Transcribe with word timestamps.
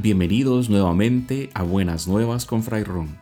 Bienvenidos 0.00 0.70
nuevamente 0.70 1.50
a 1.54 1.64
Buenas 1.64 2.06
Nuevas 2.06 2.46
con 2.46 2.62
Fray 2.62 2.84
Ron. 2.84 3.18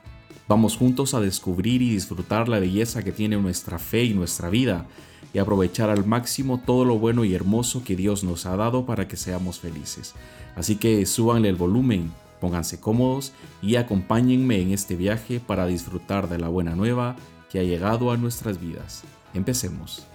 Vamos 0.47 0.77
juntos 0.77 1.15
a 1.15 1.21
descubrir 1.21 1.81
y 1.81 1.89
disfrutar 1.89 2.51
la 2.51 2.59
belleza 2.59 3.03
que 3.03 3.13
tiene 3.13 3.39
nuestra 3.39 3.79
fe 3.79 4.05
y 4.05 4.13
nuestra 4.13 4.51
vida 4.51 4.85
y 5.33 5.39
aprovechar 5.39 5.89
al 5.89 6.05
máximo 6.05 6.61
todo 6.67 6.85
lo 6.85 6.99
bueno 6.99 7.25
y 7.25 7.35
hermoso 7.35 7.83
que 7.83 7.97
Dios 7.97 8.25
nos 8.25 8.45
ha 8.45 8.57
dado 8.57 8.85
para 8.85 9.09
que 9.09 9.17
seamos 9.17 9.59
felices. 9.59 10.13
Así 10.55 10.77
que 10.77 11.07
súbanle 11.07 11.49
el 11.49 11.57
volumen, 11.57 12.13
pónganse 12.43 12.79
cómodos 12.79 13.33
y 13.63 13.77
acompáñenme 13.77 14.61
en 14.61 14.73
este 14.73 14.97
viaje 14.97 15.41
para 15.41 15.65
disfrutar 15.65 16.29
de 16.29 16.37
la 16.37 16.49
buena 16.49 16.77
nueva 16.77 17.17
que 17.51 17.59
ha 17.59 17.63
llegado 17.63 18.11
a 18.11 18.19
nuestras 18.19 18.61
vidas. 18.61 19.03
Empecemos. 19.33 20.07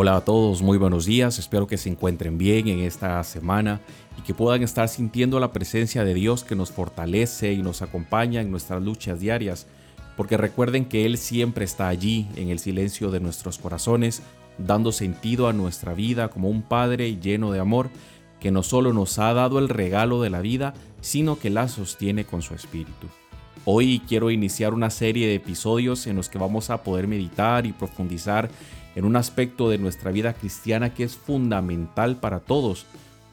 Hola 0.00 0.14
a 0.14 0.20
todos, 0.20 0.62
muy 0.62 0.78
buenos 0.78 1.06
días, 1.06 1.40
espero 1.40 1.66
que 1.66 1.76
se 1.76 1.88
encuentren 1.88 2.38
bien 2.38 2.68
en 2.68 2.78
esta 2.78 3.20
semana 3.24 3.80
y 4.16 4.22
que 4.22 4.32
puedan 4.32 4.62
estar 4.62 4.88
sintiendo 4.88 5.40
la 5.40 5.50
presencia 5.50 6.04
de 6.04 6.14
Dios 6.14 6.44
que 6.44 6.54
nos 6.54 6.70
fortalece 6.70 7.52
y 7.52 7.62
nos 7.62 7.82
acompaña 7.82 8.40
en 8.40 8.52
nuestras 8.52 8.80
luchas 8.80 9.18
diarias, 9.18 9.66
porque 10.16 10.36
recuerden 10.36 10.84
que 10.84 11.04
Él 11.04 11.18
siempre 11.18 11.64
está 11.64 11.88
allí 11.88 12.28
en 12.36 12.48
el 12.50 12.60
silencio 12.60 13.10
de 13.10 13.18
nuestros 13.18 13.58
corazones, 13.58 14.22
dando 14.56 14.92
sentido 14.92 15.48
a 15.48 15.52
nuestra 15.52 15.94
vida 15.94 16.28
como 16.28 16.48
un 16.48 16.62
Padre 16.62 17.16
lleno 17.16 17.50
de 17.50 17.58
amor 17.58 17.90
que 18.38 18.52
no 18.52 18.62
solo 18.62 18.92
nos 18.92 19.18
ha 19.18 19.34
dado 19.34 19.58
el 19.58 19.68
regalo 19.68 20.22
de 20.22 20.30
la 20.30 20.40
vida, 20.40 20.74
sino 21.00 21.40
que 21.40 21.50
la 21.50 21.66
sostiene 21.66 22.24
con 22.24 22.40
su 22.40 22.54
espíritu. 22.54 23.08
Hoy 23.64 24.00
quiero 24.08 24.30
iniciar 24.30 24.72
una 24.72 24.90
serie 24.90 25.26
de 25.26 25.34
episodios 25.34 26.06
en 26.06 26.16
los 26.16 26.28
que 26.28 26.38
vamos 26.38 26.70
a 26.70 26.84
poder 26.84 27.06
meditar 27.06 27.66
y 27.66 27.72
profundizar 27.72 28.48
en 28.94 29.04
un 29.04 29.16
aspecto 29.16 29.70
de 29.70 29.78
nuestra 29.78 30.10
vida 30.10 30.32
cristiana 30.32 30.94
que 30.94 31.04
es 31.04 31.16
fundamental 31.16 32.16
para 32.16 32.40
todos, 32.40 32.86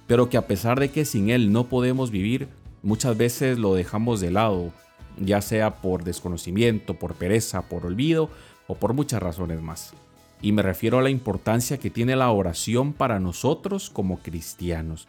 pero 0.07 0.29
que 0.29 0.37
a 0.37 0.47
pesar 0.47 0.79
de 0.79 0.91
que 0.91 1.05
sin 1.05 1.29
él 1.29 1.51
no 1.51 1.65
podemos 1.65 2.11
vivir, 2.11 2.47
muchas 2.83 3.17
veces 3.17 3.57
lo 3.57 3.73
dejamos 3.73 4.21
de 4.21 4.31
lado, 4.31 4.71
ya 5.19 5.41
sea 5.41 5.81
por 5.81 6.03
desconocimiento, 6.03 6.93
por 6.93 7.15
pereza, 7.15 7.63
por 7.63 7.85
olvido 7.85 8.29
o 8.67 8.75
por 8.75 8.93
muchas 8.93 9.21
razones 9.21 9.61
más. 9.61 9.93
Y 10.41 10.51
me 10.51 10.61
refiero 10.61 10.99
a 10.99 11.01
la 11.01 11.09
importancia 11.09 11.79
que 11.79 11.89
tiene 11.89 12.15
la 12.15 12.29
oración 12.31 12.93
para 12.93 13.19
nosotros 13.19 13.89
como 13.89 14.19
cristianos. 14.19 15.07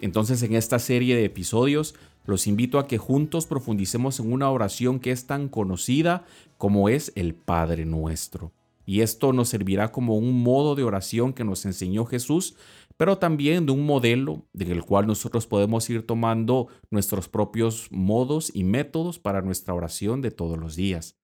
Entonces 0.00 0.42
en 0.42 0.54
esta 0.54 0.78
serie 0.78 1.16
de 1.16 1.24
episodios 1.24 1.94
los 2.24 2.46
invito 2.46 2.78
a 2.78 2.86
que 2.86 2.98
juntos 2.98 3.46
profundicemos 3.46 4.20
en 4.20 4.32
una 4.32 4.50
oración 4.50 5.00
que 5.00 5.10
es 5.10 5.26
tan 5.26 5.48
conocida 5.48 6.24
como 6.56 6.88
es 6.88 7.12
el 7.16 7.34
Padre 7.34 7.84
nuestro. 7.84 8.52
Y 8.90 9.02
esto 9.02 9.32
nos 9.32 9.48
servirá 9.50 9.92
como 9.92 10.16
un 10.16 10.42
modo 10.42 10.74
de 10.74 10.82
oración 10.82 11.32
que 11.32 11.44
nos 11.44 11.64
enseñó 11.64 12.06
Jesús, 12.06 12.56
pero 12.96 13.18
también 13.18 13.64
de 13.64 13.70
un 13.70 13.86
modelo 13.86 14.48
del 14.52 14.82
cual 14.82 15.06
nosotros 15.06 15.46
podemos 15.46 15.88
ir 15.90 16.04
tomando 16.04 16.66
nuestros 16.90 17.28
propios 17.28 17.86
modos 17.92 18.50
y 18.52 18.64
métodos 18.64 19.20
para 19.20 19.42
nuestra 19.42 19.74
oración 19.74 20.22
de 20.22 20.32
todos 20.32 20.58
los 20.58 20.74
días. 20.74 21.16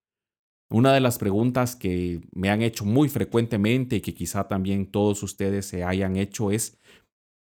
Una 0.71 0.95
de 0.95 1.01
las 1.01 1.19
preguntas 1.19 1.75
que 1.75 2.21
me 2.31 2.51
han 2.51 2.63
hecho 2.63 2.85
muy 2.85 3.09
frecuentemente 3.09 3.97
y 3.97 4.01
que 4.01 4.15
quizá 4.15 4.47
también 4.47 4.87
todos 4.87 5.25
ustedes 5.25 5.67
se 5.67 5.83
hayan 5.83 6.15
hecho 6.15 6.53
es, 6.53 6.79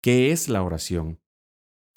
¿qué 0.03 0.33
es 0.33 0.51
la 0.51 0.63
oración? 0.63 1.19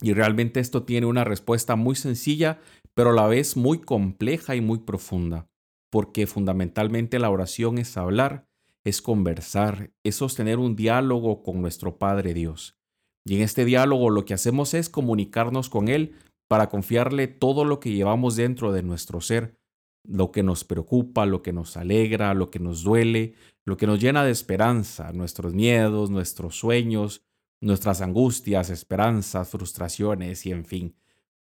Y 0.01 0.13
realmente 0.13 0.61
esto 0.61 0.83
tiene 0.83 1.07
una 1.07 1.25
respuesta 1.25 1.75
muy 1.75 1.95
sencilla, 1.95 2.61
pero 2.93 3.09
a 3.09 3.13
la 3.13 3.27
vez 3.27 3.57
muy 3.57 3.79
compleja 3.81 4.55
y 4.55 4.61
muy 4.61 4.79
profunda 4.79 5.49
porque 5.93 6.25
fundamentalmente 6.25 7.19
la 7.19 7.29
oración 7.29 7.77
es 7.77 7.97
hablar, 7.97 8.47
es 8.83 8.99
conversar, 8.99 9.91
es 10.01 10.15
sostener 10.15 10.57
un 10.57 10.75
diálogo 10.75 11.43
con 11.43 11.61
nuestro 11.61 11.99
Padre 11.99 12.33
Dios. 12.33 12.75
Y 13.23 13.35
en 13.35 13.43
este 13.43 13.63
diálogo 13.63 14.09
lo 14.09 14.25
que 14.25 14.33
hacemos 14.33 14.73
es 14.73 14.89
comunicarnos 14.89 15.69
con 15.69 15.89
Él 15.89 16.15
para 16.47 16.67
confiarle 16.67 17.27
todo 17.27 17.63
lo 17.63 17.79
que 17.79 17.91
llevamos 17.91 18.35
dentro 18.35 18.71
de 18.71 18.81
nuestro 18.81 19.21
ser, 19.21 19.59
lo 20.03 20.31
que 20.31 20.41
nos 20.41 20.63
preocupa, 20.63 21.27
lo 21.27 21.43
que 21.43 21.53
nos 21.53 21.77
alegra, 21.77 22.33
lo 22.33 22.49
que 22.49 22.57
nos 22.57 22.81
duele, 22.81 23.35
lo 23.63 23.77
que 23.77 23.85
nos 23.85 23.99
llena 23.99 24.25
de 24.25 24.31
esperanza, 24.31 25.13
nuestros 25.13 25.53
miedos, 25.53 26.09
nuestros 26.09 26.55
sueños, 26.57 27.21
nuestras 27.61 28.01
angustias, 28.01 28.71
esperanzas, 28.71 29.47
frustraciones 29.47 30.47
y 30.47 30.53
en 30.53 30.65
fin, 30.65 30.95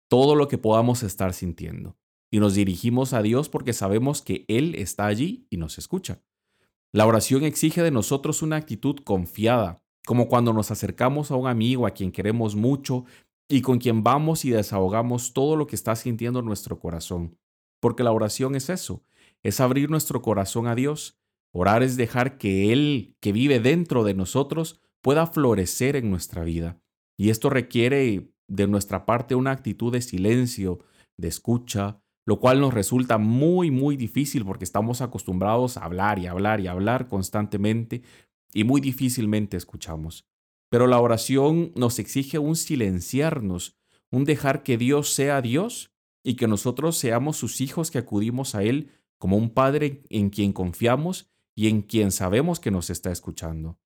todo 0.09 0.35
lo 0.35 0.47
que 0.47 0.59
podamos 0.59 1.03
estar 1.05 1.33
sintiendo 1.33 1.97
y 2.33 2.41
nos 2.41 2.55
dirigimos 2.55 3.13
a 3.13 3.21
Dios 3.23 3.51
porque 3.51 3.75
sabemos 3.75 4.23
que 4.23 4.47
Él 4.49 4.75
está 4.75 5.07
allí 5.07 5.47
y 5.51 5.59
nos 5.59 5.77
escucha. 5.77 6.23
La 6.91 7.07
oración 7.07 7.45
exige 7.45 7.83
de 7.83 7.91
nosotros 7.91 8.41
una 8.41 8.57
actitud 8.57 8.97
confiada, 9.05 9.85
como 10.07 10.29
cuando 10.29 10.55
nos 10.55 10.71
acercamos 10.71 11.31
a 11.31 11.37
un 11.37 11.47
amigo 11.47 11.87
a 11.87 11.91
quien 11.91 12.11
queremos 12.11 12.57
mucho 12.57 13.05
y 13.49 13.61
con 13.61 13.79
quien 13.79 14.03
vamos 14.03 14.47
y 14.47 14.51
desahogamos 14.51 15.35
todo 15.35 15.57
lo 15.57 15.67
que 15.67 15.77
está 15.77 15.95
sintiendo 15.95 16.41
nuestro 16.41 16.81
corazón. 16.81 17.39
Porque 17.81 18.03
la 18.03 18.13
oración 18.13 18.55
es 18.55 18.71
eso, 18.71 19.05
es 19.43 19.61
abrir 19.61 19.91
nuestro 19.91 20.23
corazón 20.23 20.67
a 20.67 20.75
Dios. 20.75 21.21
Orar 21.53 21.83
es 21.83 21.99
dejar 21.99 22.39
que 22.39 22.73
Él, 22.73 23.15
que 23.21 23.33
vive 23.33 23.61
dentro 23.61 24.05
de 24.05 24.15
nosotros, 24.15 24.81
pueda 25.03 25.27
florecer 25.27 25.97
en 25.97 26.11
nuestra 26.11 26.45
vida. 26.45 26.81
Y 27.19 27.29
esto 27.29 27.51
requiere 27.51 28.33
de 28.49 28.67
nuestra 28.69 29.05
parte 29.05 29.35
una 29.35 29.51
actitud 29.51 29.93
de 29.93 30.01
silencio, 30.01 30.79
de 31.19 31.29
escucha, 31.29 32.02
lo 32.25 32.39
cual 32.39 32.61
nos 32.61 32.73
resulta 32.73 33.19
muy, 33.19 33.71
muy 33.71 33.97
difícil 33.97 34.45
porque 34.45 34.65
estamos 34.65 35.01
acostumbrados 35.01 35.77
a 35.77 35.85
hablar 35.85 36.19
y 36.19 36.27
hablar 36.27 36.61
y 36.61 36.69
hablar 36.69 37.09
constantemente 37.09 38.03
y 38.53 38.65
muy 38.65 38.81
difícilmente 38.81 39.57
escuchamos. 39.57 40.27
Pero 40.69 40.87
la 40.87 41.01
oración 41.01 41.73
nos 41.75 41.99
exige 41.99 42.39
un 42.39 42.57
silenciarnos, 42.57 43.77
un 44.11 44.25
dejar 44.25 44.63
que 44.63 44.79
Dios 44.79 45.13
sea 45.13 45.43
Dios 45.43 45.93
y 46.23 46.35
que 46.35 46.47
nosotros 46.47 46.97
seamos 46.97 47.37
sus 47.37 47.61
hijos 47.61 47.91
que 47.91 47.99
acudimos 47.99 48.55
a 48.55 48.63
Él 48.63 48.91
como 49.19 49.37
un 49.37 49.51
Padre 49.51 50.03
en 50.09 50.31
quien 50.31 50.53
confiamos 50.53 51.31
y 51.55 51.69
en 51.69 51.83
quien 51.83 52.11
sabemos 52.11 52.61
que 52.61 52.71
nos 52.71 52.91
está 52.91 53.11
escuchando. 53.11 53.79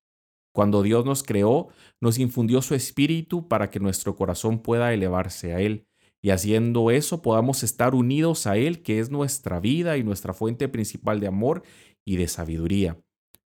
Cuando 0.53 0.81
Dios 0.81 1.05
nos 1.05 1.23
creó, 1.23 1.67
nos 2.01 2.17
infundió 2.17 2.61
su 2.61 2.73
espíritu 2.73 3.47
para 3.47 3.69
que 3.69 3.79
nuestro 3.79 4.15
corazón 4.15 4.59
pueda 4.59 4.93
elevarse 4.93 5.53
a 5.53 5.61
Él 5.61 5.87
y 6.21 6.31
haciendo 6.31 6.91
eso 6.91 7.21
podamos 7.21 7.63
estar 7.63 7.95
unidos 7.95 8.47
a 8.47 8.57
Él, 8.57 8.81
que 8.81 8.99
es 8.99 9.11
nuestra 9.11 9.59
vida 9.59 9.97
y 9.97 10.03
nuestra 10.03 10.33
fuente 10.33 10.67
principal 10.67 11.19
de 11.19 11.27
amor 11.27 11.63
y 12.05 12.17
de 12.17 12.27
sabiduría. 12.27 12.99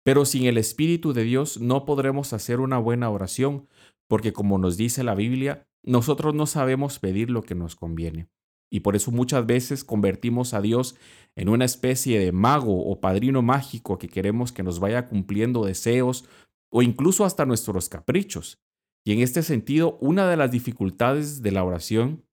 Pero 0.04 0.24
sin 0.24 0.44
el 0.44 0.58
Espíritu 0.58 1.12
de 1.12 1.24
Dios 1.24 1.60
no 1.60 1.84
podremos 1.84 2.32
hacer 2.32 2.60
una 2.60 2.78
buena 2.78 3.10
oración, 3.10 3.68
porque 4.08 4.32
como 4.32 4.58
nos 4.58 4.76
dice 4.76 5.04
la 5.04 5.14
Biblia, 5.14 5.66
nosotros 5.84 6.34
no 6.34 6.46
sabemos 6.46 6.98
pedir 6.98 7.30
lo 7.30 7.42
que 7.42 7.54
nos 7.54 7.76
conviene. 7.76 8.28
Y 8.70 8.80
por 8.80 8.96
eso 8.96 9.10
muchas 9.10 9.44
veces 9.44 9.84
convertimos 9.84 10.54
a 10.54 10.62
Dios 10.62 10.96
en 11.36 11.48
una 11.48 11.64
especie 11.66 12.18
de 12.18 12.32
mago 12.32 12.86
o 12.86 13.00
padrino 13.00 13.42
mágico 13.42 13.98
que 13.98 14.08
queremos 14.08 14.50
que 14.50 14.62
nos 14.62 14.80
vaya 14.80 15.08
cumpliendo 15.08 15.64
deseos 15.64 16.24
o 16.70 16.82
incluso 16.82 17.24
hasta 17.24 17.44
nuestros 17.44 17.88
caprichos. 17.88 18.62
Y 19.04 19.12
en 19.12 19.20
este 19.20 19.42
sentido, 19.42 19.98
una 20.00 20.28
de 20.28 20.36
las 20.36 20.50
dificultades 20.50 21.42
de 21.42 21.50
la 21.50 21.64
oración 21.64 22.24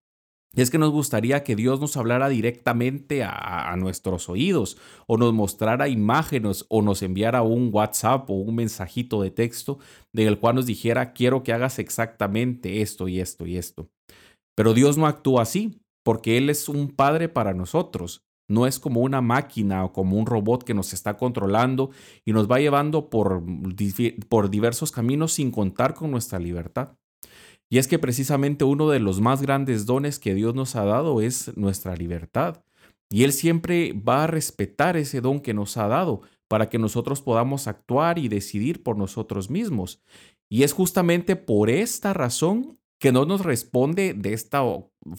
es 0.56 0.72
que 0.72 0.80
nos 0.80 0.92
gustaría 0.92 1.44
que 1.44 1.56
Dios 1.56 1.80
nos 1.80 1.96
hablara 1.96 2.28
directamente 2.28 3.24
a, 3.24 3.76
nuestros 3.78 4.30
oídos 4.30 4.78
o 5.06 5.18
nos 5.18 5.32
mostrara 5.34 5.88
imágenes 5.88 6.66
o 6.70 6.82
nos 6.82 7.04
enviara 7.04 7.44
un 7.44 7.70
WhatsApp 7.72 8.30
o 8.30 8.34
un 8.34 8.56
mensajito 8.56 9.22
de 9.22 9.30
texto 9.32 9.78
en 10.14 10.28
el 10.28 10.40
cual 10.40 10.56
nos 10.56 10.66
dijera 10.66 11.14
quiero 11.14 11.44
que 11.44 11.54
hagas 11.54 11.78
exactamente 11.78 12.82
esto 12.82 13.08
y 13.08 13.20
esto 13.20 13.46
y 13.46 13.58
esto. 13.58 13.90
Pero 14.56 14.74
Dios 14.74 14.98
no 14.98 15.06
actúa 15.06 15.44
así 15.44 15.80
porque 16.04 16.38
Él 16.38 16.50
es 16.50 16.68
un 16.68 16.90
padre 16.90 17.30
para 17.30 17.54
nosotros. 17.54 18.24
No 18.50 18.66
es 18.66 18.80
como 18.80 19.02
una 19.02 19.22
máquina 19.22 19.86
o 19.86 19.94
como 19.94 20.18
un 20.18 20.26
robot 20.26 20.64
que 20.64 20.74
nos 20.74 20.94
está 20.94 21.16
controlando 21.18 21.92
y 22.26 22.34
nos 22.34 22.50
va 22.50 22.60
llevando 22.60 23.12
por 23.12 24.50
diversos 24.50 24.92
caminos 24.92 25.34
sin 25.34 25.52
contar 25.52 25.94
con 25.94 26.10
nuestra 26.10 26.40
libertad. 26.40 26.96
Y 27.70 27.78
es 27.78 27.88
que 27.88 28.00
precisamente 28.00 28.64
uno 28.64 28.90
de 28.90 29.00
los 29.00 29.22
más 29.22 29.42
grandes 29.42 29.86
dones 29.86 30.20
que 30.20 30.34
Dios 30.34 30.56
nos 30.56 30.76
ha 30.76 30.86
dado 30.86 31.22
es 31.22 31.56
nuestra 31.56 31.96
libertad. 31.96 32.64
Y 33.10 33.24
Él 33.24 33.34
siempre 33.34 33.94
va 33.94 34.24
a 34.24 34.28
respetar 34.28 34.98
ese 34.98 35.22
don 35.22 35.40
que 35.40 35.54
nos 35.54 35.78
ha 35.78 35.88
dado 35.88 36.22
para 36.48 36.68
que 36.70 36.80
nosotros 36.80 37.22
podamos 37.22 37.68
actuar 37.68 38.18
y 38.18 38.28
decidir 38.28 38.82
por 38.82 38.98
nosotros 38.98 39.50
mismos. 39.50 40.02
Y 40.50 40.64
es 40.64 40.74
justamente 40.74 41.36
por 41.36 41.70
esta 41.70 42.12
razón 42.14 42.80
que 42.98 43.12
no 43.12 43.26
nos 43.26 43.46
responde 43.46 44.14
de 44.14 44.34
esta 44.34 44.62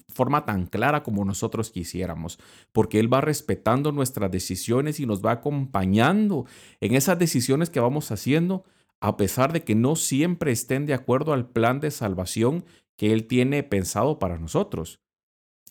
forma 0.08 0.44
tan 0.44 0.66
clara 0.66 1.02
como 1.02 1.24
nosotros 1.24 1.70
quisiéramos, 1.70 2.38
porque 2.72 3.00
Él 3.00 3.12
va 3.12 3.22
respetando 3.22 3.90
nuestras 3.90 4.30
decisiones 4.30 5.00
y 5.00 5.06
nos 5.06 5.24
va 5.24 5.32
acompañando 5.32 6.46
en 6.80 6.94
esas 6.94 7.18
decisiones 7.18 7.70
que 7.70 7.80
vamos 7.80 8.10
haciendo 8.10 8.64
a 9.00 9.16
pesar 9.16 9.52
de 9.52 9.64
que 9.64 9.74
no 9.74 9.96
siempre 9.96 10.52
estén 10.52 10.86
de 10.86 10.94
acuerdo 10.94 11.32
al 11.32 11.48
plan 11.48 11.80
de 11.80 11.90
salvación 11.90 12.64
que 12.96 13.12
Él 13.12 13.26
tiene 13.26 13.62
pensado 13.62 14.18
para 14.18 14.38
nosotros. 14.38 15.00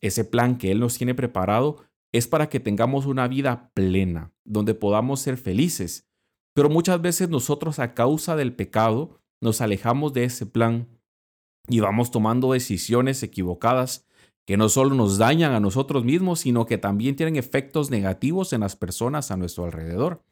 Ese 0.01 0.25
plan 0.25 0.57
que 0.57 0.71
Él 0.71 0.79
nos 0.79 0.97
tiene 0.97 1.13
preparado 1.13 1.77
es 2.11 2.27
para 2.27 2.49
que 2.49 2.59
tengamos 2.59 3.05
una 3.05 3.27
vida 3.27 3.71
plena, 3.73 4.31
donde 4.43 4.73
podamos 4.73 5.19
ser 5.19 5.37
felices. 5.37 6.07
Pero 6.53 6.69
muchas 6.69 7.01
veces 7.01 7.29
nosotros 7.29 7.79
a 7.79 7.93
causa 7.93 8.35
del 8.35 8.53
pecado 8.53 9.19
nos 9.41 9.61
alejamos 9.61 10.13
de 10.13 10.23
ese 10.23 10.45
plan 10.45 10.87
y 11.67 11.79
vamos 11.81 12.09
tomando 12.09 12.53
decisiones 12.53 13.21
equivocadas 13.21 14.07
que 14.45 14.57
no 14.57 14.67
solo 14.67 14.95
nos 14.95 15.19
dañan 15.19 15.53
a 15.53 15.59
nosotros 15.59 16.03
mismos, 16.03 16.39
sino 16.39 16.65
que 16.65 16.79
también 16.79 17.15
tienen 17.15 17.35
efectos 17.35 17.91
negativos 17.91 18.51
en 18.51 18.61
las 18.61 18.75
personas 18.75 19.29
a 19.29 19.37
nuestro 19.37 19.65
alrededor. 19.65 20.23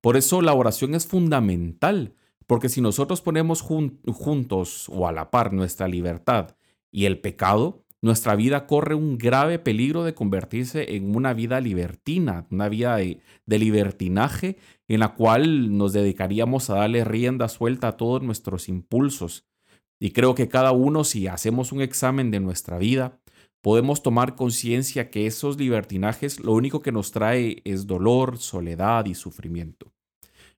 Por 0.00 0.16
eso 0.16 0.42
la 0.42 0.54
oración 0.54 0.96
es 0.96 1.06
fundamental, 1.06 2.16
porque 2.46 2.68
si 2.68 2.80
nosotros 2.80 3.20
ponemos 3.20 3.62
juntos 3.62 4.88
o 4.88 5.08
a 5.08 5.12
la 5.12 5.30
par 5.30 5.52
nuestra 5.52 5.88
libertad 5.88 6.56
y 6.90 7.06
el 7.06 7.20
pecado, 7.20 7.84
nuestra 8.04 8.36
vida 8.36 8.66
corre 8.66 8.94
un 8.94 9.16
grave 9.16 9.58
peligro 9.58 10.04
de 10.04 10.12
convertirse 10.12 10.94
en 10.94 11.16
una 11.16 11.32
vida 11.32 11.60
libertina, 11.62 12.46
una 12.50 12.68
vida 12.68 12.96
de, 12.96 13.20
de, 13.46 13.58
libertinaje 13.58 14.58
en 14.88 15.00
la 15.00 15.14
cual 15.14 15.74
nos 15.78 15.94
dedicaríamos 15.94 16.68
a 16.68 16.74
darle 16.74 17.02
rienda 17.04 17.48
suelta 17.48 17.88
a 17.88 17.96
todos 17.96 18.22
nuestros 18.22 18.68
impulsos. 18.68 19.46
Y 19.98 20.10
creo 20.10 20.34
que 20.34 20.48
cada 20.48 20.72
uno, 20.72 21.02
si 21.02 21.28
hacemos 21.28 21.72
un 21.72 21.80
examen 21.80 22.30
de 22.30 22.40
nuestra 22.40 22.76
vida, 22.76 23.18
podemos 23.62 24.02
tomar 24.02 24.34
conciencia 24.34 25.08
que 25.08 25.26
esos 25.26 25.58
libertinajes 25.58 26.40
lo 26.40 26.52
único 26.52 26.82
que 26.82 26.92
nos 26.92 27.10
trae 27.10 27.62
es 27.64 27.86
dolor, 27.86 28.36
soledad 28.36 29.06
y 29.06 29.14
sufrimiento. 29.14 29.93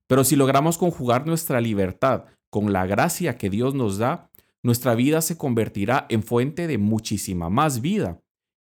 Pero 0.06 0.24
si 0.24 0.36
logramos 0.36 0.78
conjugar 0.78 1.26
nuestra 1.26 1.60
libertad 1.60 2.24
con 2.50 2.72
la 2.72 2.86
gracia 2.86 3.38
que 3.38 3.50
Dios 3.50 3.74
nos 3.74 3.98
da, 3.98 4.30
nuestra 4.62 4.94
vida 4.94 5.20
se 5.20 5.36
convertirá 5.36 6.06
en 6.08 6.22
fuente 6.22 6.66
de 6.66 6.78
muchísima 6.78 7.50
más 7.50 7.80
vida 7.80 8.20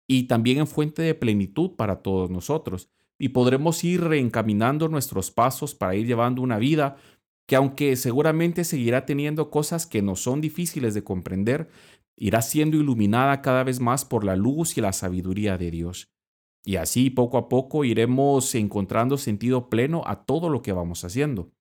y 0.07 0.23
también 0.23 0.59
en 0.59 0.67
fuente 0.67 1.01
de 1.01 1.15
plenitud 1.15 1.71
para 1.75 2.01
todos 2.01 2.29
nosotros. 2.29 2.89
Y 3.17 3.29
podremos 3.29 3.83
ir 3.83 4.01
reencaminando 4.01 4.89
nuestros 4.89 5.31
pasos 5.31 5.75
para 5.75 5.95
ir 5.95 6.05
llevando 6.07 6.41
una 6.41 6.57
vida 6.57 6.97
que 7.45 7.55
aunque 7.55 7.95
seguramente 7.95 8.63
seguirá 8.63 9.05
teniendo 9.05 9.49
cosas 9.49 9.85
que 9.85 10.01
no 10.01 10.15
son 10.15 10.41
difíciles 10.41 10.93
de 10.93 11.03
comprender, 11.03 11.69
irá 12.15 12.41
siendo 12.41 12.77
iluminada 12.77 13.41
cada 13.41 13.63
vez 13.63 13.79
más 13.79 14.05
por 14.05 14.23
la 14.23 14.35
luz 14.35 14.77
y 14.77 14.81
la 14.81 14.93
sabiduría 14.93 15.57
de 15.57 15.71
Dios. 15.71 16.12
Y 16.65 16.77
así 16.77 17.09
poco 17.09 17.37
a 17.37 17.49
poco 17.49 17.83
iremos 17.83 18.55
encontrando 18.55 19.17
sentido 19.17 19.69
pleno 19.69 20.03
a 20.05 20.25
todo 20.25 20.49
lo 20.49 20.61
que 20.61 20.71
vamos 20.71 21.03
haciendo. 21.03 21.51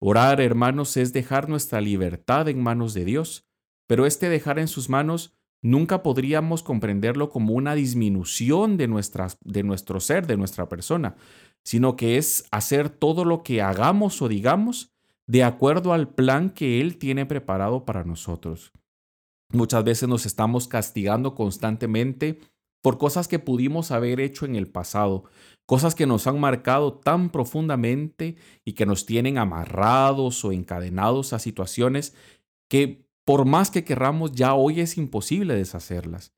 Orar, 0.00 0.40
hermanos, 0.40 0.96
es 0.96 1.12
dejar 1.12 1.48
nuestra 1.48 1.80
libertad 1.80 2.48
en 2.48 2.62
manos 2.62 2.94
de 2.94 3.04
Dios, 3.04 3.46
pero 3.86 4.06
este 4.06 4.28
dejar 4.28 4.58
en 4.58 4.68
sus 4.68 4.88
manos 4.88 5.36
nunca 5.62 6.02
podríamos 6.02 6.62
comprenderlo 6.62 7.28
como 7.28 7.54
una 7.54 7.74
disminución 7.74 8.76
de, 8.76 8.88
de 9.44 9.62
nuestro 9.62 10.00
ser, 10.00 10.26
de 10.26 10.36
nuestra 10.36 10.68
persona, 10.68 11.16
sino 11.62 11.96
que 11.96 12.16
es 12.16 12.46
hacer 12.50 12.88
todo 12.88 13.24
lo 13.24 13.42
que 13.42 13.60
hagamos 13.62 14.22
o 14.22 14.28
digamos 14.28 14.90
de 15.26 15.44
acuerdo 15.44 15.92
al 15.92 16.08
plan 16.08 16.50
que 16.50 16.80
Él 16.80 16.96
tiene 16.96 17.26
preparado 17.26 17.84
para 17.84 18.02
nosotros. 18.04 18.72
Muchas 19.52 19.84
veces 19.84 20.08
nos 20.08 20.26
estamos 20.26 20.66
castigando 20.66 21.34
constantemente 21.34 22.40
por 22.82 22.98
cosas 22.98 23.28
que 23.28 23.38
pudimos 23.38 23.90
haber 23.90 24.20
hecho 24.20 24.46
en 24.46 24.56
el 24.56 24.66
pasado, 24.68 25.24
cosas 25.66 25.94
que 25.94 26.06
nos 26.06 26.26
han 26.26 26.40
marcado 26.40 26.94
tan 26.94 27.30
profundamente 27.30 28.36
y 28.64 28.72
que 28.72 28.86
nos 28.86 29.06
tienen 29.06 29.38
amarrados 29.38 30.44
o 30.44 30.52
encadenados 30.52 31.32
a 31.32 31.38
situaciones 31.38 32.14
que 32.68 33.06
por 33.24 33.44
más 33.44 33.70
que 33.70 33.84
querramos 33.84 34.32
ya 34.32 34.54
hoy 34.54 34.80
es 34.80 34.96
imposible 34.96 35.54
deshacerlas. 35.54 36.32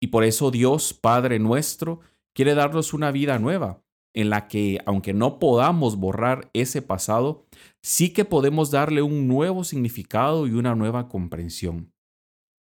Y 0.00 0.06
por 0.08 0.24
eso 0.24 0.50
Dios, 0.50 0.94
Padre 0.94 1.38
nuestro, 1.38 2.00
quiere 2.34 2.54
darnos 2.54 2.94
una 2.94 3.10
vida 3.10 3.38
nueva, 3.38 3.82
en 4.14 4.30
la 4.30 4.48
que, 4.48 4.80
aunque 4.86 5.12
no 5.12 5.38
podamos 5.38 5.96
borrar 5.96 6.50
ese 6.52 6.82
pasado, 6.82 7.44
sí 7.82 8.12
que 8.12 8.24
podemos 8.24 8.70
darle 8.70 9.02
un 9.02 9.28
nuevo 9.28 9.64
significado 9.64 10.46
y 10.46 10.52
una 10.52 10.74
nueva 10.74 11.08
comprensión. 11.08 11.92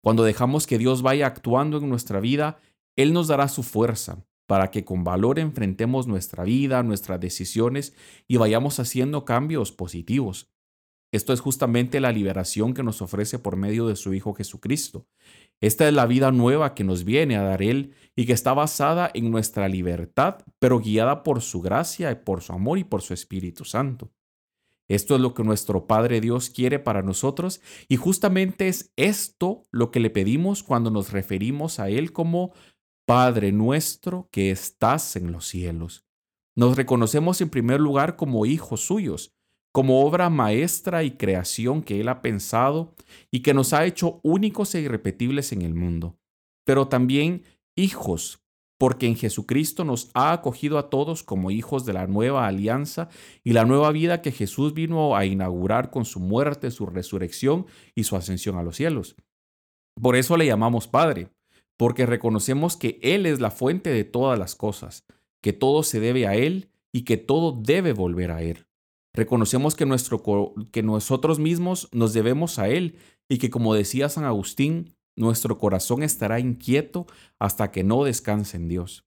Cuando 0.02 0.25
dejamos 0.25 0.66
que 0.66 0.78
Dios 0.78 1.02
vaya 1.02 1.26
actuando 1.26 1.78
en 1.78 1.88
nuestra 1.88 2.20
vida, 2.20 2.58
Él 2.99 3.12
nos 3.12 3.29
dará 3.29 3.47
su 3.47 3.62
fuerza 3.62 4.27
para 4.49 4.73
que 4.73 4.85
con 4.85 5.05
valor 5.05 5.39
enfrentemos 5.39 6.09
nuestra 6.09 6.43
vida, 6.43 6.83
nuestras 6.83 7.21
decisiones 7.21 7.95
y 8.27 8.39
vayamos 8.39 8.81
haciendo 8.81 9.25
cambios 9.25 9.71
positivos. 9.71 10.50
Esto 11.12 11.33
es 11.33 11.41
justamente 11.41 12.00
la 12.00 12.11
liberación 12.11 12.75
que 12.75 12.83
nos 12.83 13.00
ofrece 13.00 13.39
por 13.39 13.55
medio 13.55 13.87
de 13.87 13.95
su 13.95 14.15
Hijo 14.15 14.35
Jesucristo. 14.35 15.06
Esta 15.61 15.87
es 15.87 15.95
la 15.95 16.06
vida 16.06 16.33
nueva 16.33 16.75
que 16.75 16.83
nos 16.83 17.05
viene 17.05 17.37
a 17.37 17.43
dar 17.43 17.62
Él 17.62 17.95
y 18.17 18.27
que 18.27 18.33
está 18.33 18.53
basada 18.53 19.11
en 19.15 19.31
nuestra 19.31 19.69
libertad, 19.69 20.39
pero 20.59 20.81
guiada 20.81 21.23
por 21.23 21.41
su 21.41 21.61
gracia, 21.61 22.25
por 22.25 22.43
su 22.43 22.53
amor 22.53 22.79
y 22.79 22.85
por 22.85 23.00
su 23.03 23.15
Espíritu 23.15 23.65
Santo. 23.65 24.11
Esto 24.89 25.15
es 25.15 25.21
lo 25.21 25.35
que 25.35 25.45
nuestro 25.45 25.87
Padre 25.87 26.21
Dios 26.21 26.50
quiere 26.50 26.79
para 26.79 27.03
nosotros 27.03 27.61
y 27.89 27.97
justamente 27.97 28.69
es 28.69 28.93
esto 28.97 29.62
lo 29.71 29.91
que 29.91 30.00
le 30.00 30.11
pedimos 30.11 30.62
cuando 30.62 30.91
nos 30.91 31.12
referimos 31.12 31.79
a 31.79 31.91
Él 31.91 32.12
como 32.12 32.55
Padre 33.08 33.52
nuestro 33.52 34.28
que 34.31 34.50
estás 34.50 35.16
en 35.16 35.32
los 35.32 35.46
cielos. 35.46 36.05
Nos 36.55 36.76
reconocemos 36.76 37.40
en 37.40 37.49
primer 37.49 37.81
lugar 37.81 38.16
como 38.16 38.44
hijos 38.44 38.82
suyos, 38.82 39.34
como 39.72 40.05
obra 40.05 40.28
maestra 40.28 41.05
y 41.05 41.12
creación 41.12 41.81
que 41.81 42.02
Él 42.02 42.10
ha 42.10 42.20
pensado 42.20 42.94
y 43.31 43.40
que 43.40 43.55
nos 43.55 43.72
ha 43.72 43.87
hecho 43.87 44.20
únicos 44.22 44.75
e 44.75 44.82
irrepetibles 44.82 45.52
en 45.52 45.62
el 45.62 45.72
mundo, 45.72 46.19
pero 46.66 46.88
también 46.88 47.44
hijos 47.76 48.43
porque 48.78 49.06
en 49.06 49.16
Jesucristo 49.16 49.87
nos 49.87 50.11
ha 50.12 50.32
acogido 50.32 50.76
a 50.76 50.90
todos 50.90 51.22
como 51.22 51.50
hijos 51.50 51.87
de 51.87 51.94
la 51.94 52.06
nueva 52.06 52.46
alianza 52.46 53.08
y 53.43 53.54
la 53.54 53.64
nueva 53.64 53.90
vida 53.90 54.20
que 54.20 54.32
Jesús 54.32 54.75
vino 54.75 55.16
a 55.16 55.25
inaugurar 55.25 55.90
con 55.90 56.04
su 56.04 56.20
muerte, 56.20 56.70
su 56.70 56.84
resurrección 56.84 57.64
y 57.94 58.04
su 58.04 58.16
ascensión 58.16 58.58
a 58.58 58.62
los 58.62 58.76
cielos. 58.76 59.16
Por 59.99 60.14
eso 60.14 60.37
le 60.37 60.44
llamamos 60.44 60.87
Padre, 60.87 61.31
porque 61.78 62.04
reconocemos 62.04 62.76
que 62.76 62.98
Él 63.02 63.25
es 63.25 63.40
la 63.40 63.50
fuente 63.50 63.90
de 63.90 64.04
todas 64.04 64.38
las 64.38 64.54
cosas, 64.54 65.06
que 65.40 65.54
todo 65.54 65.82
se 65.82 66.00
debe 66.00 66.26
a 66.26 66.34
Él 66.34 66.70
y 66.92 67.02
que 67.02 67.16
todo 67.16 67.52
debe 67.52 67.94
volver 67.94 68.32
a 68.32 68.42
Él. 68.42 68.66
Reconocemos 69.14 69.75
que, 69.75 69.86
nuestro, 69.86 70.22
que 70.72 70.82
nosotros 70.82 71.38
mismos 71.38 71.88
nos 71.92 72.12
debemos 72.12 72.58
a 72.58 72.69
Él 72.69 72.96
y 73.28 73.38
que, 73.38 73.48
como 73.48 73.75
decía 73.75 74.08
San 74.08 74.25
Agustín, 74.25 74.96
nuestro 75.16 75.58
corazón 75.58 76.02
estará 76.02 76.40
inquieto 76.40 77.06
hasta 77.38 77.70
que 77.70 77.84
no 77.84 78.04
descanse 78.04 78.56
en 78.56 78.68
Dios. 78.68 79.04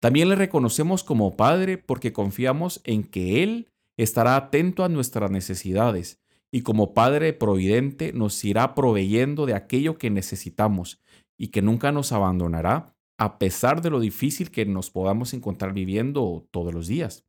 También 0.00 0.28
le 0.28 0.34
reconocemos 0.34 1.04
como 1.04 1.36
Padre 1.36 1.78
porque 1.78 2.12
confiamos 2.12 2.80
en 2.84 3.04
que 3.04 3.44
Él 3.44 3.68
estará 3.96 4.36
atento 4.36 4.84
a 4.84 4.88
nuestras 4.88 5.30
necesidades 5.30 6.20
y 6.50 6.62
como 6.62 6.92
Padre 6.94 7.32
providente 7.32 8.12
nos 8.12 8.44
irá 8.44 8.74
proveyendo 8.74 9.46
de 9.46 9.54
aquello 9.54 9.98
que 9.98 10.10
necesitamos 10.10 11.00
y 11.42 11.48
que 11.48 11.60
nunca 11.60 11.90
nos 11.90 12.12
abandonará 12.12 12.94
a 13.18 13.40
pesar 13.40 13.82
de 13.82 13.90
lo 13.90 13.98
difícil 13.98 14.52
que 14.52 14.64
nos 14.64 14.90
podamos 14.90 15.34
encontrar 15.34 15.72
viviendo 15.72 16.46
todos 16.52 16.72
los 16.72 16.86
días. 16.86 17.24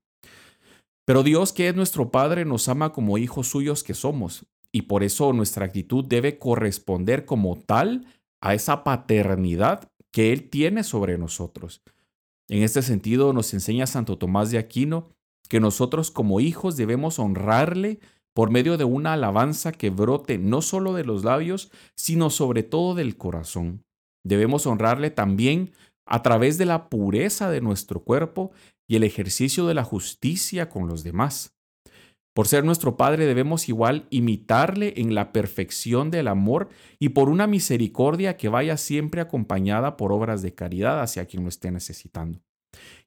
Pero 1.03 1.23
Dios, 1.23 1.51
que 1.51 1.67
es 1.67 1.75
nuestro 1.75 2.11
Padre, 2.11 2.45
nos 2.45 2.69
ama 2.69 2.93
como 2.93 3.17
hijos 3.17 3.47
suyos 3.47 3.83
que 3.83 3.95
somos 3.95 4.45
y 4.71 4.83
por 4.83 5.01
eso 5.01 5.33
nuestra 5.33 5.65
actitud 5.65 6.05
debe 6.05 6.37
corresponder 6.37 7.25
como 7.25 7.57
tal 7.57 8.05
a 8.39 8.53
esa 8.53 8.83
paternidad 8.83 9.91
que 10.11 10.31
Él 10.31 10.47
tiene 10.47 10.83
sobre 10.83 11.17
nosotros. 11.17 11.81
En 12.49 12.61
este 12.61 12.83
sentido 12.83 13.33
nos 13.33 13.51
enseña 13.55 13.87
Santo 13.87 14.19
Tomás 14.19 14.51
de 14.51 14.59
Aquino 14.59 15.09
que 15.49 15.59
nosotros 15.59 16.11
como 16.11 16.39
hijos 16.39 16.77
debemos 16.77 17.17
honrarle 17.17 17.99
por 18.35 18.51
medio 18.51 18.77
de 18.77 18.83
una 18.83 19.13
alabanza 19.13 19.71
que 19.71 19.89
brote 19.89 20.37
no 20.37 20.61
solo 20.61 20.93
de 20.93 21.03
los 21.03 21.23
labios, 21.23 21.71
sino 21.95 22.29
sobre 22.29 22.61
todo 22.61 22.93
del 22.93 23.17
corazón. 23.17 23.83
Debemos 24.23 24.65
honrarle 24.65 25.11
también 25.11 25.73
a 26.05 26.21
través 26.21 26.57
de 26.57 26.65
la 26.65 26.89
pureza 26.89 27.49
de 27.49 27.61
nuestro 27.61 28.03
cuerpo 28.03 28.51
y 28.87 28.95
el 28.95 29.03
ejercicio 29.03 29.67
de 29.67 29.73
la 29.73 29.83
justicia 29.83 30.69
con 30.69 30.87
los 30.87 31.03
demás. 31.03 31.55
Por 32.33 32.47
ser 32.47 32.65
nuestro 32.65 32.97
Padre 32.97 33.27
debemos 33.27 33.69
igual 33.69 34.07
imitarle 34.09 34.95
en 34.97 35.13
la 35.13 35.31
perfección 35.31 36.09
del 36.09 36.27
amor 36.27 36.69
y 36.97 37.09
por 37.09 37.29
una 37.29 37.45
misericordia 37.45 38.37
que 38.37 38.49
vaya 38.49 38.75
siempre 38.77 39.21
acompañada 39.21 39.97
por 39.97 40.11
obras 40.11 40.41
de 40.41 40.55
caridad 40.55 41.01
hacia 41.01 41.25
quien 41.25 41.43
lo 41.43 41.49
esté 41.49 41.69
necesitando. 41.69 42.41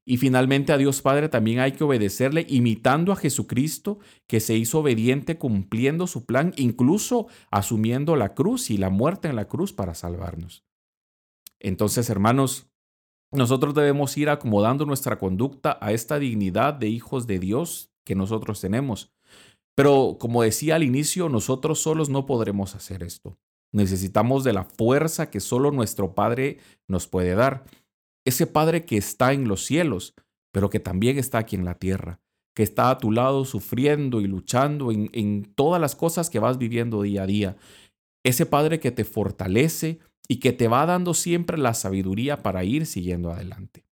Y 0.05 0.19
finalmente 0.19 0.73
a 0.73 0.79
Dios 0.79 1.03
Padre 1.03 1.29
también 1.29 1.59
hay 1.59 1.73
que 1.73 1.83
obedecerle 1.83 2.47
imitando 2.49 3.11
a 3.11 3.17
Jesucristo, 3.17 3.99
que 4.29 4.39
se 4.39 4.57
hizo 4.57 4.79
obediente 4.79 5.39
cumpliendo 5.39 6.07
su 6.07 6.25
plan, 6.25 6.53
incluso 6.57 7.27
asumiendo 7.51 8.15
la 8.15 8.33
cruz 8.35 8.71
y 8.71 8.79
la 8.79 8.91
muerte 8.91 9.27
en 9.27 9.35
la 9.35 9.49
cruz 9.49 9.73
para 9.73 9.95
salvarnos. 9.95 10.66
Entonces, 11.61 12.11
hermanos, 12.11 12.69
nosotros 13.33 13.75
debemos 13.75 14.17
ir 14.17 14.29
acomodando 14.29 14.87
nuestra 14.87 15.19
conducta 15.19 15.79
a 15.81 15.93
esta 15.93 16.19
dignidad 16.19 16.75
de 16.75 16.89
hijos 16.89 17.27
de 17.27 17.39
Dios 17.39 17.91
que 18.05 18.15
nosotros 18.15 18.61
tenemos 18.61 19.17
pero 19.77 20.17
como 20.19 20.43
decía 20.43 20.75
al 20.75 20.83
inicio, 20.83 21.29
nosotros 21.29 21.81
solos 21.81 22.09
no 22.09 22.27
podremos 22.27 22.75
hacer 22.75 23.03
esto. 23.03 23.39
Necesitamos 23.73 24.43
de 24.43 24.55
la 24.55 24.65
fuerza 24.65 25.31
que 25.31 25.39
solo 25.39 25.71
nuestro 25.71 26.15
Padre 26.15 26.59
nos 26.89 27.07
puede 27.07 27.35
dar. 27.35 27.65
ese 28.25 28.49
Padre 28.49 28.85
que 28.85 28.97
está 28.97 29.33
en 29.33 29.47
los 29.47 29.65
cielos, 29.65 30.15
pero 30.51 30.69
que 30.69 30.81
también 30.81 31.17
está 31.17 31.39
aquí 31.39 31.55
en 31.55 31.65
la 31.65 31.75
tierra, 31.79 32.19
que 32.57 32.65
está 32.65 32.91
a 32.91 32.99
tu 32.99 33.13
lado 33.13 33.45
sufriendo 33.45 34.21
y 34.21 34.27
luchando 34.27 34.91
en, 34.91 35.11
en 35.13 35.45
todas 35.55 35.81
las 35.81 35.95
cosas 35.95 36.29
que 36.29 36.41
vas 36.41 36.59
viviendo 36.59 37.03
día 37.03 37.23
a 37.23 37.27
día. 37.27 37.57
Ese 38.25 38.47
Padre 38.47 38.81
que 38.81 38.91
te 38.91 39.05
fortalece 39.05 40.01
y 40.29 40.37
que 40.41 40.53
te 40.53 40.69
va 40.69 40.87
dando 40.87 41.15
siempre 41.15 41.59
la 41.59 41.75
sabiduría 41.75 42.43
para 42.43 42.65
ir 42.65 42.87
siguiendo 42.87 43.31
adelante. 43.31 43.85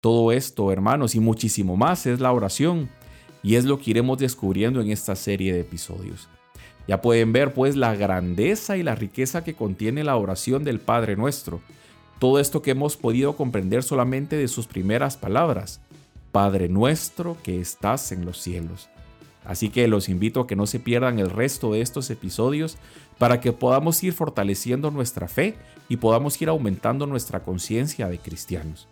Todo 0.00 0.32
esto, 0.32 0.70
hermanos, 0.70 1.14
y 1.14 1.20
muchísimo 1.20 1.76
más 1.76 2.06
es 2.06 2.20
la 2.20 2.32
oración, 2.32 2.88
y 3.42 3.56
es 3.56 3.64
lo 3.64 3.78
que 3.78 3.90
iremos 3.90 4.18
descubriendo 4.18 4.80
en 4.80 4.90
esta 4.90 5.16
serie 5.16 5.52
de 5.52 5.60
episodios. 5.60 6.28
Ya 6.86 7.02
pueden 7.02 7.32
ver 7.32 7.52
pues 7.52 7.76
la 7.76 7.94
grandeza 7.94 8.76
y 8.76 8.82
la 8.82 8.94
riqueza 8.94 9.44
que 9.44 9.54
contiene 9.54 10.04
la 10.04 10.16
oración 10.16 10.64
del 10.64 10.80
Padre 10.80 11.16
nuestro. 11.16 11.60
Todo 12.18 12.40
esto 12.40 12.62
que 12.62 12.70
hemos 12.70 12.96
podido 12.96 13.36
comprender 13.36 13.82
solamente 13.82 14.36
de 14.36 14.48
sus 14.48 14.66
primeras 14.66 15.16
palabras. 15.16 15.80
Padre 16.32 16.68
nuestro 16.68 17.36
que 17.42 17.60
estás 17.60 18.10
en 18.10 18.24
los 18.24 18.38
cielos. 18.38 18.88
Así 19.48 19.70
que 19.70 19.88
los 19.88 20.10
invito 20.10 20.40
a 20.40 20.46
que 20.46 20.56
no 20.56 20.66
se 20.66 20.78
pierdan 20.78 21.18
el 21.18 21.30
resto 21.30 21.72
de 21.72 21.80
estos 21.80 22.10
episodios 22.10 22.76
para 23.16 23.40
que 23.40 23.52
podamos 23.52 24.04
ir 24.04 24.12
fortaleciendo 24.12 24.90
nuestra 24.90 25.26
fe 25.26 25.56
y 25.88 25.96
podamos 25.96 26.40
ir 26.42 26.50
aumentando 26.50 27.06
nuestra 27.06 27.40
conciencia 27.40 28.08
de 28.08 28.18
cristianos. 28.18 28.88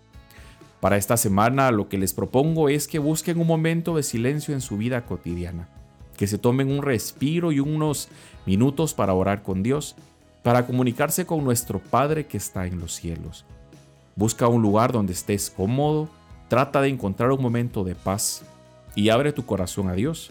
Para 0.80 0.96
esta 0.96 1.18
semana 1.18 1.70
lo 1.70 1.90
que 1.90 1.98
les 1.98 2.14
propongo 2.14 2.70
es 2.70 2.88
que 2.88 2.98
busquen 2.98 3.38
un 3.38 3.46
momento 3.46 3.96
de 3.96 4.02
silencio 4.02 4.54
en 4.54 4.62
su 4.62 4.78
vida 4.78 5.04
cotidiana, 5.04 5.68
que 6.16 6.26
se 6.26 6.38
tomen 6.38 6.70
un 6.70 6.82
respiro 6.82 7.52
y 7.52 7.60
unos 7.60 8.08
minutos 8.46 8.94
para 8.94 9.12
orar 9.12 9.42
con 9.42 9.62
Dios, 9.62 9.94
para 10.42 10.66
comunicarse 10.66 11.26
con 11.26 11.44
nuestro 11.44 11.80
Padre 11.80 12.24
que 12.24 12.38
está 12.38 12.66
en 12.66 12.80
los 12.80 12.94
cielos. 12.94 13.44
Busca 14.14 14.48
un 14.48 14.62
lugar 14.62 14.90
donde 14.90 15.12
estés 15.12 15.50
cómodo, 15.50 16.08
trata 16.48 16.80
de 16.80 16.88
encontrar 16.88 17.30
un 17.30 17.42
momento 17.42 17.84
de 17.84 17.94
paz 17.94 18.42
y 18.94 19.10
abre 19.10 19.34
tu 19.34 19.44
corazón 19.44 19.90
a 19.90 19.92
Dios. 19.92 20.30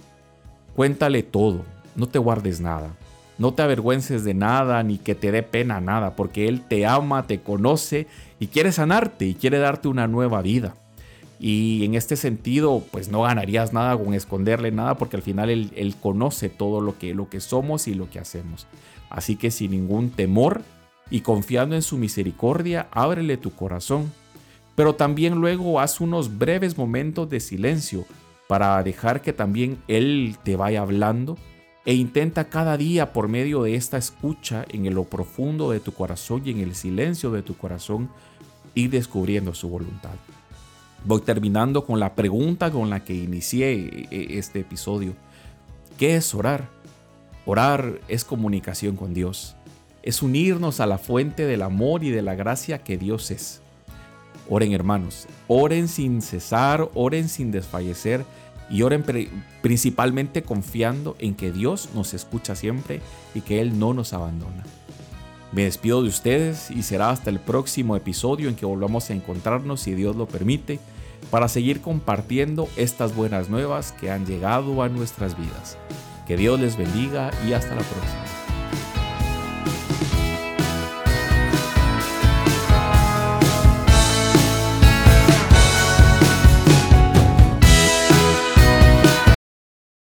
Cuéntale 0.75 1.24
todo, 1.24 1.63
no 1.96 2.08
te 2.08 2.20
guardes 2.20 2.60
nada. 2.60 2.96
No 3.38 3.53
te 3.53 3.63
avergüences 3.63 4.24
de 4.24 4.34
nada 4.34 4.82
ni 4.84 4.98
que 4.98 5.15
te 5.15 5.32
dé 5.32 5.44
pena 5.44 5.82
nada, 5.82 6.15
porque 6.15 6.48
Él 6.48 6.62
te 6.62 6.86
ama, 6.86 7.27
te 7.27 7.39
conoce 7.41 8.08
y 8.39 8.48
quiere 8.48 8.72
sanarte 8.72 9.25
y 9.25 9.36
quiere 9.36 9.58
darte 9.58 9.88
una 9.88 10.08
nueva 10.08 10.41
vida. 10.41 10.75
Y 11.39 11.84
en 11.84 11.96
este 11.96 12.15
sentido, 12.15 12.82
pues 12.91 13.10
no 13.10 13.24
ganarías 13.24 13.74
nada 13.74 13.98
con 13.98 14.13
esconderle 14.13 14.72
nada, 14.72 14.96
porque 14.96 15.17
al 15.17 15.22
final 15.22 15.50
Él, 15.50 15.96
conoce 16.01 16.50
todo 16.50 16.79
lo 16.79 16.98
que, 16.98 17.13
lo 17.13 17.29
que 17.29 17.41
somos 17.41 17.88
y 17.88 17.94
lo 17.94 18.10
que 18.10 18.20
hacemos. 18.20 18.67
Así 19.10 19.36
que 19.36 19.51
sin 19.51 19.72
ningún 19.72 20.10
temor 20.12 20.62
y 21.10 21.22
confiando 21.22 21.75
en 21.75 21.82
su 21.82 21.98
misericordia, 21.98 22.88
ábrele 22.91 23.38
tu 23.38 23.51
corazón. 23.51 24.12
Pero 24.75 24.96
también 24.96 25.36
luego 25.36 25.79
haz 25.79 26.01
unos 26.01 26.38
breves 26.38 26.77
momentos 26.77 27.29
de 27.29 27.39
silencio 27.39 28.05
para 28.47 28.81
dejar 28.83 29.21
que 29.21 29.33
también 29.33 29.81
Él 29.87 30.37
te 30.43 30.55
vaya 30.55 30.81
hablando 30.81 31.37
e 31.85 31.93
intenta 31.93 32.45
cada 32.45 32.77
día 32.77 33.13
por 33.13 33.27
medio 33.27 33.63
de 33.63 33.75
esta 33.75 33.97
escucha 33.97 34.65
en 34.69 34.91
lo 34.93 35.03
profundo 35.03 35.69
de 35.69 35.79
tu 35.79 35.93
corazón 35.93 36.41
y 36.45 36.51
en 36.51 36.59
el 36.59 36.75
silencio 36.75 37.31
de 37.31 37.43
tu 37.43 37.55
corazón 37.55 38.09
ir 38.73 38.89
descubriendo 38.89 39.53
su 39.53 39.69
voluntad. 39.69 40.15
Voy 41.05 41.21
terminando 41.21 41.85
con 41.85 41.99
la 41.99 42.15
pregunta 42.15 42.71
con 42.71 42.89
la 42.89 43.03
que 43.03 43.13
inicié 43.13 43.73
eh, 43.73 44.07
eh, 44.09 44.27
este 44.31 44.61
episodio. 44.61 45.13
¿Qué 45.99 46.15
es 46.15 46.33
orar? 46.33 46.67
Orar 47.45 47.99
es 48.07 48.25
comunicación 48.25 48.95
con 48.95 49.13
Dios. 49.13 49.55
Es 50.01 50.23
unirnos 50.23 50.79
a 50.79 50.87
la 50.87 50.97
fuente 50.97 51.45
del 51.45 51.61
amor 51.61 52.03
y 52.03 52.09
de 52.09 52.23
la 52.23 52.33
gracia 52.33 52.79
que 52.79 52.97
Dios 52.97 53.29
es. 53.29 53.61
Oren 54.49 54.73
hermanos, 54.73 55.27
oren 55.47 55.87
sin 55.87 56.21
cesar, 56.21 56.89
oren 56.93 57.29
sin 57.29 57.51
desfallecer 57.51 58.23
y 58.69 58.81
oren 58.81 59.03
principalmente 59.61 60.43
confiando 60.43 61.15
en 61.19 61.35
que 61.35 61.51
Dios 61.51 61.89
nos 61.93 62.13
escucha 62.13 62.55
siempre 62.55 63.01
y 63.33 63.41
que 63.41 63.61
Él 63.61 63.79
no 63.79 63.93
nos 63.93 64.13
abandona. 64.13 64.63
Me 65.51 65.63
despido 65.63 66.01
de 66.01 66.09
ustedes 66.09 66.69
y 66.69 66.83
será 66.83 67.11
hasta 67.11 67.29
el 67.29 67.39
próximo 67.39 67.95
episodio 67.95 68.49
en 68.49 68.55
que 68.55 68.65
volvamos 68.65 69.09
a 69.09 69.13
encontrarnos 69.13 69.81
si 69.81 69.93
Dios 69.93 70.15
lo 70.15 70.27
permite 70.27 70.79
para 71.31 71.47
seguir 71.47 71.81
compartiendo 71.81 72.67
estas 72.75 73.15
buenas 73.15 73.49
nuevas 73.49 73.93
que 73.93 74.11
han 74.11 74.25
llegado 74.25 74.81
a 74.83 74.89
nuestras 74.89 75.37
vidas. 75.37 75.77
Que 76.27 76.37
Dios 76.37 76.59
les 76.59 76.77
bendiga 76.77 77.31
y 77.47 77.53
hasta 77.53 77.75
la 77.75 77.81
próxima. 77.81 78.35